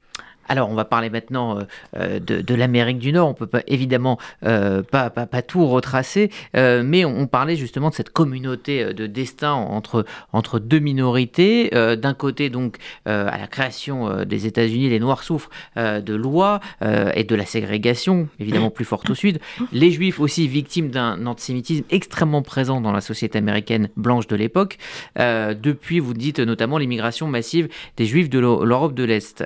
Alors, 0.48 0.70
on 0.70 0.74
va 0.74 0.84
parler 0.84 1.10
maintenant 1.10 1.58
euh, 1.58 1.62
euh, 1.96 2.18
de, 2.20 2.54
l'Amérique 2.54 2.98
du 2.98 3.12
Nord. 3.12 3.28
On 3.28 3.34
peut 3.34 3.46
pas, 3.46 3.62
évidemment 3.66 4.18
euh, 4.44 4.82
pas, 4.82 5.10
pas, 5.10 5.42
tout 5.42 5.66
retracer, 5.66 6.30
mais 6.54 7.04
on, 7.04 7.26
parlait 7.26 7.56
justement 7.56 7.90
de 7.90 7.94
cette 7.94 8.10
communauté 8.10 8.94
de 8.94 9.06
destin 9.06 9.52
entre, 9.52 10.04
entre 10.32 10.58
deux 10.58 10.78
minorités. 10.78 11.70
D'un 11.70 12.14
côté, 12.14 12.48
donc, 12.48 12.76
à 13.04 13.38
la 13.38 13.46
création 13.46 14.24
des 14.24 14.46
États-Unis, 14.46 14.88
les 14.88 14.98
Noirs 14.98 15.22
souffrent 15.22 15.50
de 15.76 16.14
lois 16.14 16.60
et 16.82 17.24
de 17.24 17.34
la 17.34 17.44
ségrégation, 17.44 18.28
évidemment 18.40 18.70
plus 18.70 18.84
forte 18.84 19.10
au 19.10 19.14
Sud. 19.14 19.40
Les 19.72 19.90
Juifs 19.90 20.20
aussi 20.20 20.48
victimes 20.48 20.90
d'un 20.90 21.26
antisémitisme 21.26 21.84
extrêmement 21.90 22.42
présent 22.42 22.80
dans 22.80 22.92
la 22.92 23.00
société 23.00 23.38
américaine 23.38 23.88
blanche 23.96 24.26
de 24.26 24.36
l'époque. 24.36 24.78
depuis, 25.16 26.00
vous 26.00 26.14
dites 26.14 26.40
notamment 26.40 26.78
l'immigration 26.78 27.26
massive 27.26 27.68
des 27.96 28.06
Juifs 28.06 28.30
de 28.30 28.38
l'Europe 28.38 28.94
de 28.94 29.04
l'Est. 29.04 29.44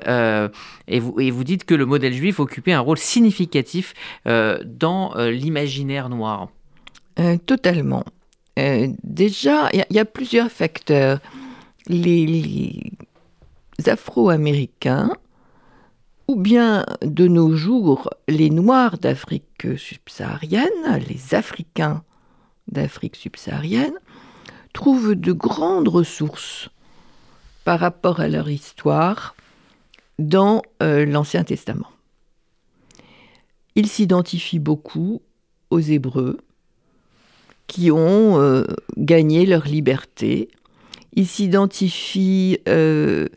Et 0.92 1.00
vous, 1.00 1.42
dites 1.42 1.64
que 1.64 1.74
le 1.74 1.86
modèle 1.86 2.12
juif 2.12 2.38
occupait 2.38 2.74
un 2.74 2.80
rôle 2.80 2.98
significatif 2.98 3.94
euh, 4.26 4.62
dans 4.62 5.16
euh, 5.16 5.30
l'imaginaire 5.30 6.10
noir. 6.10 6.50
Euh, 7.18 7.38
totalement. 7.38 8.04
déjà, 8.56 9.70
il 9.72 9.86
y, 9.88 9.98
a 9.98 10.04
plusieurs 10.04 10.50
facteurs. 10.50 11.18
Les, 11.86 12.92
Afro-Américains, 13.86 15.14
ou 16.28 16.36
bien 16.36 16.84
de 17.00 17.26
nos 17.26 17.56
jours 17.56 18.10
les 18.28 18.50
Noirs 18.50 18.98
d'Afrique 18.98 19.66
subsaharienne, 19.78 21.00
les 21.08 21.34
Africains 21.34 22.02
d'Afrique 22.68 23.16
subsaharienne, 23.16 23.94
trouvent 24.74 25.14
de 25.14 25.32
grandes 25.32 25.88
ressources 25.88 26.68
par 27.64 27.80
rapport 27.80 28.20
à 28.20 28.28
leur 28.28 28.50
histoire 28.50 29.34
dans 30.18 30.62
euh, 30.82 31.04
l'Ancien 31.04 31.44
Testament. 31.44 31.88
Il 33.74 33.86
s'identifie 33.86 34.58
beaucoup 34.58 35.22
aux 35.70 35.80
Hébreux 35.80 36.38
qui 37.66 37.90
ont 37.90 38.40
euh, 38.40 38.64
gagné 38.96 39.46
leur 39.46 39.66
liberté. 39.66 40.48
Il 41.14 41.26
s'identifie 41.26 42.58
euh, 42.68 43.28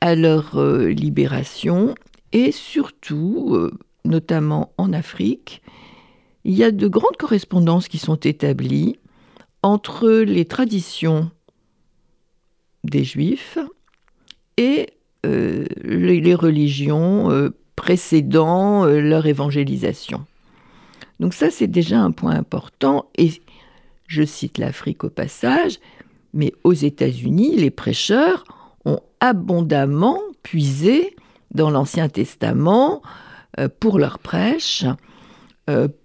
à 0.00 0.14
leur 0.14 0.60
libération 0.60 1.94
et 2.32 2.50
surtout, 2.50 3.70
notamment 4.04 4.72
en 4.78 4.92
Afrique, 4.92 5.62
il 6.44 6.54
y 6.54 6.64
a 6.64 6.72
de 6.72 6.88
grandes 6.88 7.16
correspondances 7.16 7.88
qui 7.88 7.98
sont 7.98 8.16
établies 8.16 8.98
entre 9.62 10.10
les 10.10 10.44
traditions 10.44 11.30
des 12.84 13.04
Juifs 13.04 13.58
et 14.56 14.88
euh, 15.24 15.64
les, 15.84 16.34
religions 16.34 17.30
euh, 17.30 17.50
précédant 17.76 18.84
euh, 18.84 19.00
leur 19.00 19.26
évangélisation. 19.26 20.26
Donc 21.20 21.32
ça, 21.32 21.48
c'est 21.48 21.68
déjà 21.68 22.00
un 22.00 22.10
point 22.10 22.34
important. 22.34 23.06
Et 23.16 23.30
je 24.08 24.24
cite 24.24 24.58
l'Afrique 24.58 25.04
au 25.04 25.10
passage, 25.10 25.78
mais 26.34 26.52
aux 26.64 26.72
États-Unis, 26.72 27.54
les 27.56 27.70
prêcheurs 27.70 28.42
ont 28.84 28.98
abondamment 29.20 30.18
puisé 30.42 31.14
dans 31.52 31.70
l'Ancien 31.70 32.08
Testament 32.08 33.02
pour 33.78 33.98
leur 33.98 34.18
prêche, 34.18 34.84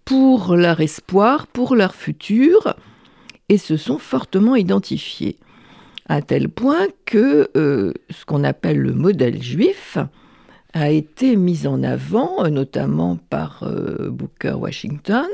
pour 0.05 0.55
leur 0.55 0.81
espoir, 0.81 1.47
pour 1.47 1.75
leur 1.75 1.95
futur, 1.95 2.75
et 3.49 3.57
se 3.57 3.77
sont 3.77 3.97
fortement 3.97 4.55
identifiés 4.55 5.39
à 6.07 6.21
tel 6.21 6.49
point 6.49 6.87
que 7.05 7.49
euh, 7.55 7.93
ce 8.09 8.25
qu'on 8.25 8.43
appelle 8.43 8.79
le 8.79 8.93
modèle 8.93 9.41
juif 9.41 9.97
a 10.73 10.89
été 10.89 11.35
mis 11.35 11.67
en 11.67 11.83
avant, 11.83 12.45
euh, 12.45 12.49
notamment 12.49 13.17
par 13.29 13.63
euh, 13.63 14.09
Booker 14.09 14.53
Washington, 14.53 15.27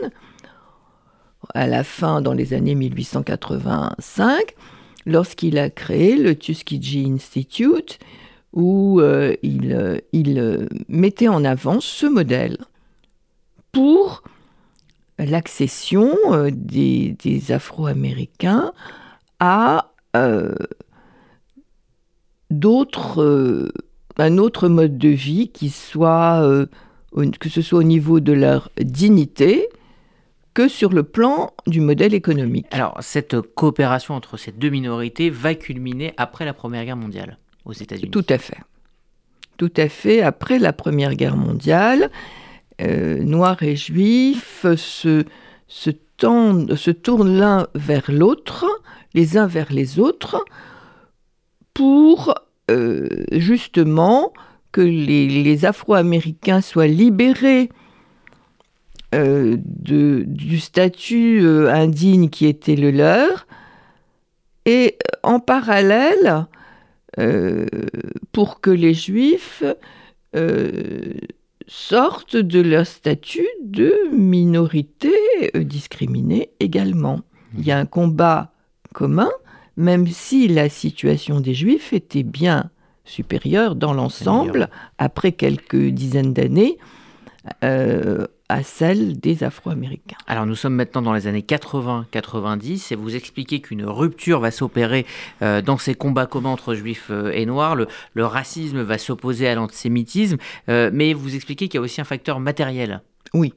à 1.53 1.68
la 1.68 1.84
fin, 1.84 2.22
dans 2.22 2.34
les 2.34 2.53
années 2.53 2.75
1885, 2.75 4.56
lorsqu'il 5.06 5.58
a 5.58 5.70
créé 5.70 6.15
le 6.15 6.36
Tuskegee 6.36 7.06
Institute, 7.08 8.00
où 8.53 9.01
il, 9.42 9.98
mettait 10.88 11.27
en 11.27 11.44
avant 11.44 11.82
ce 11.82 12.06
modèle 12.06 12.58
pour 13.72 14.24
l'accession 15.18 16.15
des 16.51 17.18
Afro-Américains 17.50 18.72
à 19.39 19.92
euh, 20.15 20.53
d'autres, 22.50 23.22
euh, 23.22 23.72
un 24.17 24.38
autre 24.38 24.67
mode 24.70 24.98
de 24.98 25.10
vie 25.10 25.50
qui 25.50 25.70
soit, 25.70 26.41
euh, 26.41 26.65
que 27.39 27.50
ce 27.50 27.62
soit 27.62 27.79
au 27.79 27.84
niveau 27.84 28.20
de 28.20 28.34
leur 28.34 28.70
dignité, 28.77 29.70
que 30.53 30.67
sur 30.67 30.89
le 30.91 31.03
plan 31.03 31.51
du 31.65 31.82
modèle 31.82 32.13
économique. 32.13 32.67
Alors, 32.72 32.98
cette 33.01 33.41
coopération 33.41 34.13
entre 34.13 34.38
ces 34.38 34.51
deux 34.51 34.70
minorités 34.70 35.29
va 35.29 35.55
culminer 35.55 36.13
après 36.17 36.46
la 36.46 36.53
Première 36.53 36.86
Guerre 36.86 36.98
mondiale 36.98 37.38
aux 37.65 37.74
États-Unis. 37.74 38.12
Tout 38.12 38.25
à 38.29 38.38
fait. 38.38 38.58
tout 39.58 39.72
à 39.77 39.89
fait. 39.89 40.22
Après 40.22 40.60
la 40.60 40.74
Première 40.74 41.15
Guerre 41.15 41.38
mondiale, 41.38 42.12
euh, 42.82 43.24
Noirs 43.24 43.63
et 43.63 43.75
Juifs 43.75 44.65
se, 44.75 45.24
se, 45.67 45.89
se 46.24 46.92
tournent 46.92 47.38
l'un 47.38 47.68
vers 47.75 48.12
l'autre, 48.12 48.65
les 49.13 49.38
uns 49.38 49.48
vers 49.48 49.72
les 49.72 50.00
autres, 50.00 50.44
pour 51.74 52.34
euh, 52.72 53.08
justement 53.32 54.34
que 54.72 54.82
les, 54.82 55.65
Afro-Américains 55.65 56.62
soient 56.62 56.88
libérés 56.88 57.70
euh, 59.13 59.58
du 59.60 60.60
statut 60.60 61.46
indigne 61.68 62.30
qui 62.30 62.48
était 62.48 62.75
le 62.75 62.92
leur, 62.92 63.46
et 64.65 64.98
en 65.22 65.39
parallèle, 65.39 66.48
pour 68.32 68.62
que 68.62 68.72
les 68.72 68.94
Juifs 68.94 69.63
sortent 71.67 72.38
de 72.38 72.60
leur 72.62 72.86
statut 72.86 73.48
de 73.63 73.93
minorité 74.12 75.13
euh, 75.55 75.63
discriminée 75.63 76.50
également. 76.60 77.22
Il 77.58 77.65
y 77.65 77.72
a 77.72 77.77
un 77.77 77.86
combat 77.86 78.51
commun, 78.93 79.29
même 79.77 80.08
si 80.08 80.48
la 80.48 80.70
situation 80.70 81.39
des 81.39 81.53
Juifs 81.53 81.93
était 81.93 82.24
bien 82.24 82.70
supérieure 83.05 83.75
dans 83.75 83.93
l'ensemble, 83.93 84.70
après 84.98 85.34
quelques 85.34 85.89
dizaines 85.89 86.34
d'années, 86.34 86.77
euh, 87.63 88.25
à 88.53 88.62
celle 88.62 89.19
des 89.19 89.43
Afro-Américains. 89.43 90.17
Alors 90.27 90.45
nous 90.45 90.53
sommes 90.53 90.75
maintenant 90.75 91.01
dans 91.01 91.13
les 91.13 91.25
années 91.25 91.41
80-90 91.41 92.93
et 92.93 92.95
vous 92.95 93.15
expliquez 93.15 93.62
qu'une 93.62 93.83
rupture 93.83 94.39
va 94.39 94.51
s'opérer 94.51 95.07
euh, 95.41 95.63
dans 95.63 95.79
ces 95.79 95.95
combats 95.95 96.27
communs 96.27 96.51
entre 96.51 96.75
juifs 96.75 97.07
euh, 97.10 97.31
et 97.31 97.48
noirs. 97.48 97.75
Le, 97.75 97.88
racisme 98.24 98.83
va 98.83 99.00
s'opposer 99.00 99.48
à 99.48 99.55
l'antisémitisme, 99.55 100.38
euh, 100.69 100.91
mais 100.93 101.13
vous 101.13 101.33
expliquez 101.33 101.67
qu'il 101.67 101.79
y 101.79 101.81
a 101.81 101.81
aussi 101.81 102.00
un 102.00 102.03
facteur 102.03 102.39
matériel. 102.39 103.01
Oui. 103.33 103.55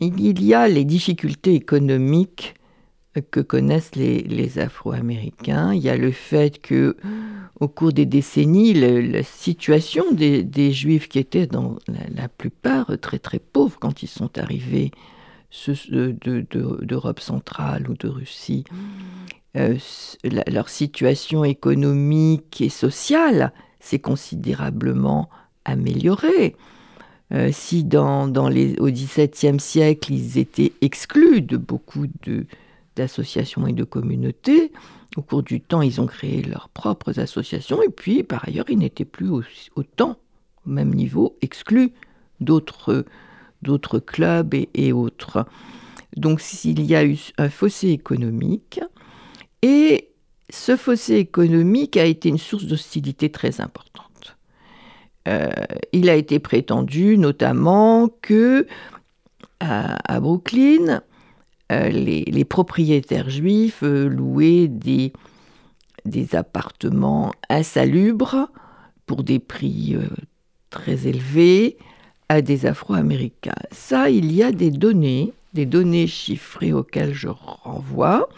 Il 0.00 0.42
y 0.42 0.54
a 0.54 0.66
les 0.66 0.86
difficultés 0.86 1.54
économiques 1.54 2.54
que 3.30 3.40
connaissent 3.40 3.94
les, 3.94 4.58
Afro-Américains. 4.58 5.72
Il 5.72 5.82
y 5.82 5.88
a 5.88 5.96
le 5.96 6.12
fait 6.12 6.60
que, 6.60 6.96
au 7.60 7.68
cours 7.68 7.92
des 7.92 8.06
décennies, 8.06 8.74
la 8.74 9.22
situation 9.22 10.04
des, 10.12 10.72
Juifs 10.72 11.08
qui 11.08 11.18
étaient 11.18 11.46
dans 11.46 11.76
la, 12.14 12.28
plupart 12.28 12.90
très 13.00 13.18
très 13.18 13.38
pauvres 13.38 13.78
quand 13.80 14.02
ils 14.02 14.08
sont 14.08 14.38
arrivés 14.38 14.90
d'Europe 15.82 17.20
centrale 17.20 17.88
ou 17.88 17.94
de 17.94 18.08
Russie, 18.08 18.64
euh, 19.56 19.76
leur 20.48 20.68
situation 20.68 21.44
économique 21.44 22.60
et 22.60 22.68
sociale 22.68 23.52
s'est 23.80 23.98
considérablement 23.98 25.30
améliorée. 25.64 26.56
Euh, 27.32 27.50
si 27.52 27.82
dans, 27.82 28.48
les, 28.48 28.78
au 28.78 28.86
XVIIe 28.86 29.58
siècle, 29.58 30.12
ils 30.12 30.38
étaient 30.38 30.72
exclus 30.80 31.40
de 31.40 31.56
beaucoup 31.56 32.06
de, 32.22 32.46
d'associations 32.96 33.66
et 33.66 33.72
de 33.72 33.84
communautés. 33.84 34.72
Au 35.16 35.22
cours 35.22 35.42
du 35.42 35.60
temps, 35.60 35.82
ils 35.82 36.00
ont 36.00 36.06
créé 36.06 36.42
leurs 36.42 36.68
propres 36.68 37.20
associations 37.20 37.82
et 37.82 37.88
puis, 37.88 38.22
par 38.22 38.48
ailleurs, 38.48 38.66
ils 38.68 38.78
n'étaient 38.78 39.04
plus 39.04 39.30
autant, 39.76 40.18
au 40.66 40.70
même 40.70 40.92
niveau, 40.92 41.36
exclus 41.42 41.92
d'autres, 42.40 43.04
clubs 44.04 44.54
et, 44.54 44.92
autres. 44.92 45.46
Donc, 46.16 46.40
s'il 46.40 46.84
y 46.84 46.94
a 46.94 47.04
eu 47.04 47.18
un 47.38 47.48
fossé 47.48 47.88
économique, 47.88 48.80
et 49.62 50.08
ce 50.50 50.76
fossé 50.76 51.14
économique 51.14 51.96
a 51.96 52.04
été 52.04 52.28
une 52.28 52.38
source 52.38 52.64
d'hostilité 52.64 53.30
très 53.30 53.60
importante. 53.60 54.36
Euh, 55.28 55.50
il 55.92 56.08
a 56.08 56.14
été 56.14 56.38
prétendu 56.38 57.18
notamment 57.18 58.08
que 58.22 58.66
à 59.58 60.20
Brooklyn, 60.20 61.00
euh, 61.72 61.88
les, 61.88 62.44
propriétaires 62.44 63.28
juifs 63.28 63.82
euh, 63.82 64.08
louaient 64.08 64.68
des, 64.68 65.12
appartements 66.32 67.32
insalubres 67.48 68.48
pour 69.04 69.24
des 69.24 69.40
prix 69.40 69.96
euh, 69.96 70.06
très 70.70 71.08
élevés 71.08 71.76
à 72.28 72.40
des 72.40 72.66
Afro-Américains. 72.66 73.56
Ça, 73.72 74.10
il 74.10 74.32
y 74.32 74.44
a 74.44 74.52
des 74.52 74.70
données, 74.70 75.32
des 75.54 75.66
données 75.66 76.06
chiffrées 76.06 76.72
auxquelles 76.72 77.14
je 77.14 77.28
renvoie, 77.28 78.28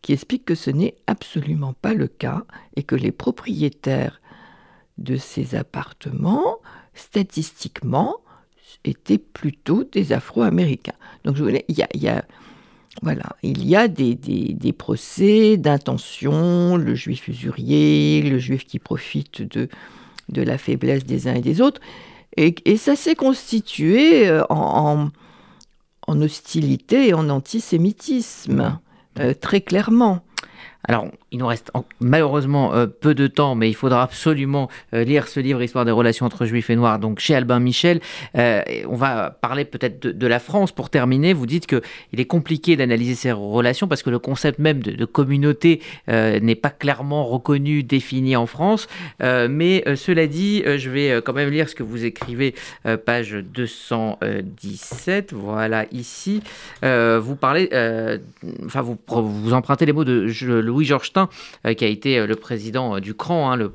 qui 0.00 0.14
expliquent 0.14 0.46
que 0.46 0.54
ce 0.54 0.70
n'est 0.70 0.96
absolument 1.06 1.74
pas 1.74 1.92
le 1.92 2.06
cas 2.06 2.44
et 2.76 2.82
que 2.82 2.94
les 2.94 3.12
propriétaires 3.12 4.22
de 4.96 5.16
ces 5.16 5.54
appartements, 5.54 6.56
statistiquement, 6.94 8.16
étaient 8.84 9.18
plutôt 9.18 9.84
des 9.84 10.14
Afro-Américains. 10.14 10.96
Donc 11.24 11.36
je 11.36 11.42
voulais, 11.42 11.66
il 11.68 11.76
y 11.76 12.08
a 12.08 12.24
voilà, 13.02 13.36
il 13.42 13.66
y 13.66 13.76
a 13.76 13.86
des, 13.88 14.74
procès 14.76 15.56
d'intention, 15.56 16.76
le 16.76 16.94
juif 16.94 17.28
usurier, 17.28 18.22
le 18.22 18.38
juif 18.38 18.64
qui 18.64 18.78
profite 18.78 19.42
de, 19.42 19.68
de 20.28 20.42
la 20.42 20.58
faiblesse 20.58 21.04
des 21.04 21.28
uns 21.28 21.34
et 21.34 21.40
des 21.40 21.60
autres, 21.60 21.80
et, 22.36 22.76
ça 22.76 22.94
s'est 22.94 23.16
constitué 23.16 24.28
euh, 24.28 24.44
en, 24.48 25.10
en, 26.06 26.20
hostilité 26.22 27.08
et 27.08 27.14
en 27.14 27.28
antisémitisme, 27.30 28.78
euh, 29.18 29.34
très 29.34 29.60
clairement. 29.60 30.20
Alors, 30.84 31.08
il 31.32 31.38
nous 31.38 31.46
reste 31.46 31.70
malheureusement 32.00 32.72
euh, 32.72 32.86
peu 32.86 33.14
de 33.14 33.26
temps, 33.26 33.54
mais 33.54 33.68
il 33.68 33.74
faudra 33.74 34.02
absolument 34.02 34.70
euh, 34.94 35.02
lire 35.02 35.26
ce 35.26 35.40
livre 35.40 35.60
Histoire 35.60 35.84
des 35.84 35.90
relations 35.90 36.24
entre 36.24 36.46
juifs 36.46 36.70
et 36.70 36.76
noirs, 36.76 36.98
donc 36.98 37.18
chez 37.18 37.34
Albin 37.34 37.58
Michel. 37.58 38.00
Euh, 38.36 38.62
on 38.88 38.94
va 38.94 39.30
parler 39.30 39.64
peut-être 39.64 40.00
de, 40.00 40.26
la 40.26 40.38
France 40.38 40.72
pour 40.72 40.88
terminer. 40.88 41.32
Vous 41.32 41.46
dites 41.46 41.66
qu'il 41.66 42.20
est 42.20 42.26
compliqué 42.26 42.76
d'analyser 42.76 43.14
ces 43.14 43.32
relations 43.32 43.88
parce 43.88 44.02
que 44.02 44.10
le 44.10 44.18
concept 44.18 44.58
même 44.58 44.82
de, 44.82 45.04
communauté 45.04 45.80
n'est 46.06 46.54
pas 46.54 46.70
clairement 46.70 47.24
reconnu, 47.24 47.82
défini 47.82 48.36
en 48.36 48.46
France. 48.46 48.88
mais 49.20 49.82
cela 49.96 50.26
dit, 50.26 50.62
je 50.64 50.90
vais 50.90 51.22
quand 51.22 51.32
même 51.32 51.48
lire 51.48 51.68
ce 51.68 51.74
que 51.74 51.82
vous 51.82 52.04
écrivez, 52.04 52.54
page 53.06 53.32
217. 53.32 55.32
Voilà, 55.32 55.86
ici. 55.92 56.42
vous 56.82 57.36
parlez, 57.36 57.70
enfin, 58.66 58.82
vous, 58.82 58.98
vous 59.08 59.52
empruntez 59.54 59.86
les 59.86 59.94
mots 59.94 60.04
de 60.04 60.26
Louis 60.68 60.84
Georges 60.84 61.08
euh, 61.66 61.74
qui 61.74 61.84
a 61.84 61.88
été 61.88 62.18
euh, 62.18 62.26
le 62.26 62.36
président 62.36 62.96
euh, 62.96 63.00
du 63.00 63.14
CRAN, 63.14 63.50
hein, 63.50 63.56
le, 63.56 63.72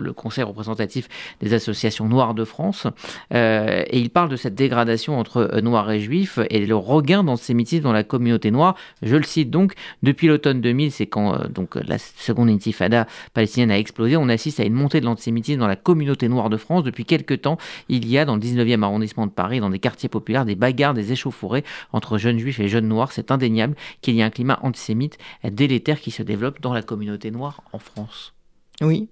le, 0.00 0.12
Conseil 0.12 0.44
représentatif 0.44 1.08
des 1.40 1.54
associations 1.54 2.06
noires 2.06 2.34
de 2.34 2.44
France. 2.44 2.86
et 3.32 3.98
il 3.98 4.10
parle 4.10 4.28
de 4.28 4.36
cette 4.36 4.54
dégradation 4.54 5.18
entre 5.18 5.60
noirs 5.62 5.90
et 5.90 6.00
juifs 6.00 6.38
et 6.50 6.66
le 6.66 6.76
regain 6.76 7.24
d'antisémitisme 7.24 7.82
dans 7.82 7.92
la 7.92 8.04
communauté 8.04 8.50
noire. 8.50 8.74
Je 9.02 9.16
le 9.16 9.22
cite 9.22 9.50
donc, 9.50 9.72
depuis 10.02 10.26
l'automne 10.26 10.60
2000, 10.60 10.92
c'est 10.92 11.06
quand 11.06 11.48
donc, 11.48 11.76
la 11.76 11.96
seconde 11.98 12.50
intifada 12.50 13.06
palestinienne 13.32 13.70
a 13.70 13.78
explosé, 13.78 14.16
on 14.16 14.28
assiste 14.28 14.60
à 14.60 14.64
une 14.64 14.74
montée 14.74 15.00
de 15.00 15.06
l'antisémitisme 15.06 15.60
dans 15.60 15.68
la 15.68 15.76
communauté 15.76 16.28
noire 16.28 16.50
de 16.50 16.56
France. 16.56 16.84
Depuis 16.84 17.04
quelques 17.04 17.42
temps, 17.42 17.56
il 17.88 18.06
y 18.08 18.18
a 18.18 18.24
dans 18.24 18.34
le 18.34 18.42
19e 18.42 18.82
arrondissement 18.82 19.26
de 19.26 19.32
Paris, 19.32 19.60
dans 19.60 19.70
des 19.70 19.78
quartiers 19.78 20.08
populaires, 20.08 20.44
des 20.44 20.56
bagarres, 20.56 20.94
des 20.94 21.12
échauffourées 21.12 21.64
entre 21.92 22.18
jeunes 22.18 22.38
juifs 22.38 22.60
et 22.60 22.68
jeunes 22.68 22.88
noirs. 22.88 23.12
C'est 23.12 23.30
indéniable 23.30 23.74
qu'il 24.02 24.16
y 24.16 24.22
a 24.22 24.26
un 24.26 24.30
climat 24.30 24.58
antisémite 24.62 25.18
délétère 25.44 26.00
qui 26.00 26.10
se 26.10 26.19
développe 26.22 26.60
dans 26.60 26.72
la 26.72 26.82
communauté 26.82 27.30
noire 27.30 27.62
en 27.72 27.78
France. 27.78 28.32
Oui, 28.80 29.08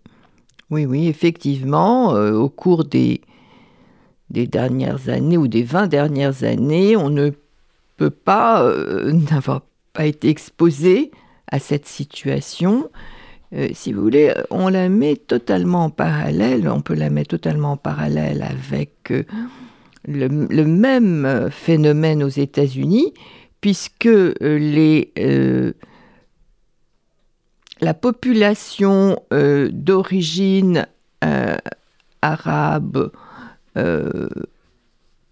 oui, 0.71 0.85
oui, 0.85 1.09
effectivement, 1.09 2.15
euh, 2.15 2.33
au 2.33 2.51
cours 2.51 2.85
des, 2.85 3.23
des 4.31 4.47
dernières 4.47 5.09
années 5.09 5.39
ou 5.39 5.49
des 5.49 5.63
20 5.63 5.87
dernières 5.87 6.45
années, 6.45 6.95
on 6.97 7.09
ne 7.09 7.31
peut 7.97 8.11
pas 8.11 8.63
euh, 8.63 9.13
n'avoir 9.31 9.63
pas 9.95 10.07
été 10.07 10.29
exposé 10.29 11.11
à 11.51 11.59
cette 11.59 11.87
situation. 11.87 12.91
Euh, 13.55 13.69
si 13.73 13.95
vous 13.95 14.03
voulez, 14.03 14.35
on 14.51 14.69
la 14.69 14.91
met 14.91 15.17
totalement 15.17 15.85
en 15.85 15.91
parallèle, 15.91 16.69
on 16.69 16.83
peut 16.83 16.95
la 16.95 17.09
mettre 17.09 17.31
totalement 17.31 17.73
en 17.73 17.77
parallèle 17.79 18.43
avec 18.43 19.13
le, 20.07 20.65
même 20.65 21.49
phénomène 21.51 22.23
aux 22.23 22.29
États-Unis, 22.29 23.15
puisque 23.63 24.09
les 24.41 25.13
la 27.81 27.95
population 27.95 29.23
euh, 29.33 29.69
d'origine 29.73 30.87
euh, 31.25 31.57
arabe 32.23 33.11
euh, 33.77 34.29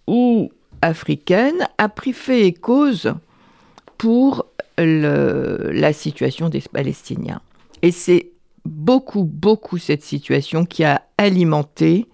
ou 0.07 0.51
africaine 0.83 1.67
a 1.79 1.89
pris 1.89 2.13
fait 2.13 2.47
et 2.47 2.53
cause 2.53 3.15
pour 3.99 4.47
la 4.79 5.95
situation 5.95 6.51
des 6.51 6.61
Palestiniens. 6.61 7.41
Et 7.81 7.91
c'est 7.91 8.29
beaucoup, 8.67 9.25
beaucoup 9.25 9.79
cette 9.79 10.03
situation 10.03 10.67
qui 10.67 10.85
a 10.85 11.01
alimenté 11.17 12.07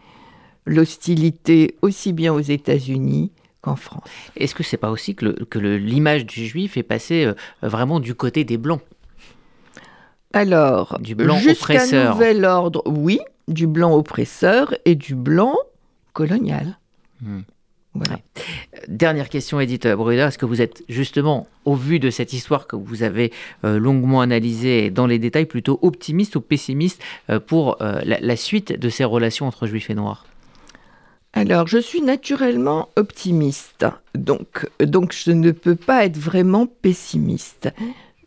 l'hostilité 0.64 1.75
aussi 1.83 2.12
bien 2.12 2.33
aux 2.33 2.40
États-Unis 2.40 3.33
qu'en 3.61 3.75
France. 3.75 4.05
Est-ce 4.37 4.55
que 4.55 4.62
c'est 4.62 4.77
pas 4.77 4.92
aussi 4.92 5.16
que 5.16 5.59
l'image 5.59 6.25
du 6.25 6.47
juif 6.47 6.77
est 6.77 6.85
passée 6.85 7.29
vraiment 7.62 7.99
du 7.99 8.14
côté 8.14 8.45
des 8.45 8.59
blancs? 8.59 8.83
Alors, 10.33 10.99
jusqu'à 11.38 11.87
nouvel 11.87 12.45
ordre, 12.45 12.83
oui. 12.87 13.21
du 13.49 13.66
blanc 13.66 13.95
oppresseur 13.95 14.75
et 14.85 14.95
du 14.95 15.14
blanc 15.14 15.57
colonial. 16.12 16.79
Hmm. 17.21 17.40
Voilà. 17.95 18.18
Dernière 18.88 19.29
question, 19.29 19.61
Edith 19.61 19.87
Bruder. 19.87 20.23
Est-ce 20.23 20.38
que 20.38 20.47
vous 20.47 20.62
êtes 20.62 20.83
justement, 20.88 21.47
au 21.66 21.75
vu 21.75 21.99
de 21.99 22.09
cette 22.09 22.33
histoire 22.33 22.66
que 22.66 22.75
vous 22.75 23.03
avez 23.03 23.33
euh, 23.64 23.79
longuement 23.79 24.23
analysée 24.23 24.90
dans 24.90 25.07
les 25.07 25.18
détails, 25.18 25.45
plutôt 25.45 25.79
optimiste 25.83 26.37
ou 26.37 26.40
pessimiste 26.40 27.03
euh, 27.29 27.38
pour 27.38 27.83
euh, 27.83 28.01
la, 28.05 28.18
la 28.21 28.37
suite 28.37 28.79
de 28.79 28.88
ces 28.88 29.05
relations 29.05 29.47
entre 29.47 29.66
juifs 29.66 29.90
et 29.90 29.95
noirs? 29.95 30.25
Alors, 31.35 31.66
je 31.66 31.79
suis 31.79 32.03
naturellement 32.03 32.90
optimiste, 32.97 33.87
donc, 34.14 34.68
donc 34.81 35.14
je 35.14 35.33
ne 35.33 35.51
peux 35.51 35.77
pas 35.77 36.05
être 36.05 36.18
vraiment 36.18 36.66
pessimiste. 36.66 37.73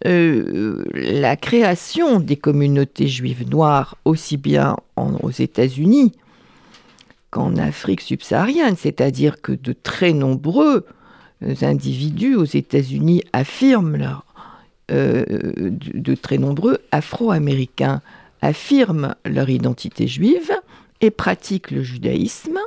Euh, 0.05 0.83
la 0.93 1.35
création 1.37 2.19
des 2.19 2.35
communautés 2.35 3.07
juives 3.07 3.49
noires, 3.49 3.95
aussi 4.03 4.35
bien 4.37 4.75
en- 4.97 5.15
aux 5.23 5.31
États-Unis 5.31 6.11
qu'en 7.31 7.55
Afrique 7.55 8.01
subsaharienne, 8.01 8.75
c'est-à-dire 8.77 9.41
que 9.41 9.53
de 9.53 9.71
très 9.73 10.11
nombreux 10.11 10.85
euh, 11.43 11.53
individus 11.61 12.35
aux 12.35 12.45
États-Unis 12.45 13.23
affirment 13.33 13.95
leur, 13.97 14.25
euh, 14.91 15.23
de 15.69 16.15
très 16.15 16.37
nombreux 16.37 16.79
Afro-Américains 16.91 18.01
affirment 18.41 19.15
leur 19.25 19.49
identité 19.49 20.07
juive 20.07 20.51
et 21.01 21.09
pratiquent 21.09 21.71
le 21.71 21.83
judaïsme. 21.83 22.59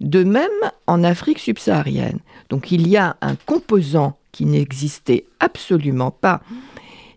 De 0.00 0.24
même 0.24 0.50
en 0.86 1.04
Afrique 1.04 1.38
subsaharienne. 1.38 2.18
Donc 2.50 2.72
il 2.72 2.88
y 2.88 2.96
a 2.96 3.16
un 3.20 3.36
composant 3.46 4.16
qui 4.32 4.46
n'existait 4.46 5.26
absolument 5.40 6.10
pas 6.10 6.40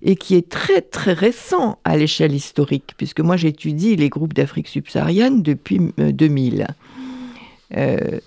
et 0.01 0.15
qui 0.15 0.35
est 0.35 0.49
très 0.49 0.81
très 0.81 1.13
récent 1.13 1.79
à 1.83 1.97
l'échelle 1.97 2.33
historique, 2.33 2.93
puisque 2.97 3.21
moi 3.21 3.37
j'étudie 3.37 3.95
les 3.95 4.09
groupes 4.09 4.33
d'Afrique 4.33 4.67
subsaharienne 4.67 5.41
depuis 5.41 5.81
euh, 5.99 6.11
2000. 6.11 6.67
Euh, 7.75 8.19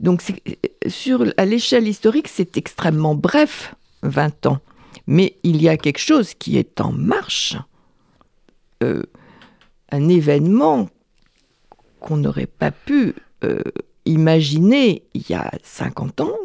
donc 0.00 0.20
c'est- 0.22 0.42
sur, 0.88 1.24
à 1.36 1.44
l'échelle 1.44 1.86
historique, 1.86 2.26
c'est 2.28 2.56
extrêmement 2.56 3.14
bref, 3.14 3.74
20 4.02 4.46
ans. 4.46 4.58
Mais 5.06 5.36
il 5.44 5.62
y 5.62 5.68
a 5.68 5.76
quelque 5.76 5.98
chose 6.00 6.34
qui 6.34 6.56
est 6.58 6.80
en 6.80 6.92
marche, 6.92 7.56
Euh, 8.82 9.04
un 9.92 10.08
événement 10.08 10.88
qu'on 12.00 12.16
n'aurait 12.16 12.46
pas 12.48 12.72
pu 12.72 13.14
euh, 13.44 13.62
imaginer 14.06 15.04
il 15.14 15.22
y 15.30 15.34
a 15.34 15.52
50 15.62 16.20
ans, 16.20 16.36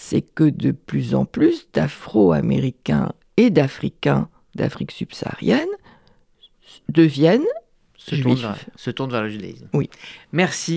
c'est 0.00 0.22
que 0.22 0.44
de 0.44 0.70
plus 0.70 1.16
en 1.16 1.24
plus 1.24 1.66
d'Afro-Américains 1.72 3.10
et 3.36 3.50
d'Africains 3.50 4.28
d'Afrique 4.54 4.92
subsaharienne 4.92 5.66
deviennent 6.88 7.42
se 7.96 8.14
tournent, 8.14 8.36
juifs. 8.36 8.46
vers, 8.46 8.58
se 8.76 8.90
tournent 8.92 9.10
vers 9.10 9.24
le 9.24 9.28
judaïsme. 9.28 9.68
Oui. 9.72 9.90
Merci 10.30 10.76